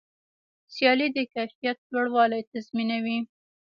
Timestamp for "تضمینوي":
2.51-3.19